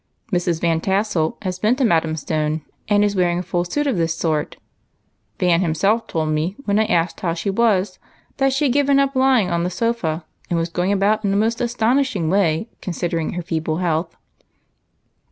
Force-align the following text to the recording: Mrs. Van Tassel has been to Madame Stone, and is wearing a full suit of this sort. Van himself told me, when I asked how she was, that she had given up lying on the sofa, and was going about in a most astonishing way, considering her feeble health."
Mrs. 0.33 0.61
Van 0.61 0.81
Tassel 0.81 1.37
has 1.43 1.59
been 1.59 1.75
to 1.75 1.85
Madame 1.85 2.15
Stone, 2.15 2.63
and 2.89 3.03
is 3.03 3.15
wearing 3.15 3.37
a 3.37 3.43
full 3.43 3.63
suit 3.63 3.85
of 3.85 3.97
this 3.97 4.17
sort. 4.17 4.57
Van 5.37 5.61
himself 5.61 6.07
told 6.07 6.29
me, 6.29 6.55
when 6.65 6.79
I 6.79 6.85
asked 6.85 7.19
how 7.19 7.35
she 7.35 7.51
was, 7.51 7.99
that 8.37 8.51
she 8.51 8.65
had 8.65 8.73
given 8.73 8.97
up 8.99 9.15
lying 9.15 9.51
on 9.51 9.63
the 9.63 9.69
sofa, 9.69 10.25
and 10.49 10.57
was 10.57 10.69
going 10.69 10.91
about 10.91 11.23
in 11.23 11.31
a 11.31 11.35
most 11.37 11.61
astonishing 11.61 12.31
way, 12.31 12.67
considering 12.81 13.33
her 13.33 13.43
feeble 13.43 13.77
health." 13.77 14.15